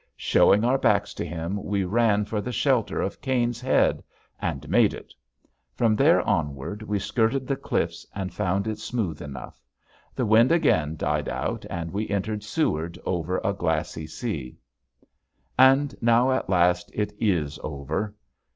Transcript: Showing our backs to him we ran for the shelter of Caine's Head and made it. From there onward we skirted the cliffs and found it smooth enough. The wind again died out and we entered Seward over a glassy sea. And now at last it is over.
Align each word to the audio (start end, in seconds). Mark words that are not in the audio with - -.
Showing 0.17 0.65
our 0.65 0.79
backs 0.79 1.13
to 1.13 1.23
him 1.23 1.63
we 1.63 1.83
ran 1.83 2.25
for 2.25 2.41
the 2.41 2.51
shelter 2.51 3.01
of 3.03 3.21
Caine's 3.21 3.61
Head 3.61 4.03
and 4.41 4.67
made 4.67 4.95
it. 4.95 5.13
From 5.75 5.95
there 5.95 6.23
onward 6.27 6.81
we 6.81 6.97
skirted 6.97 7.45
the 7.45 7.55
cliffs 7.55 8.03
and 8.15 8.33
found 8.33 8.65
it 8.65 8.79
smooth 8.79 9.21
enough. 9.21 9.61
The 10.15 10.25
wind 10.25 10.51
again 10.51 10.95
died 10.97 11.29
out 11.29 11.67
and 11.69 11.91
we 11.91 12.09
entered 12.09 12.41
Seward 12.43 12.97
over 13.05 13.39
a 13.43 13.53
glassy 13.53 14.07
sea. 14.07 14.57
And 15.55 15.93
now 16.01 16.31
at 16.31 16.49
last 16.49 16.89
it 16.95 17.13
is 17.19 17.59
over. 17.61 18.15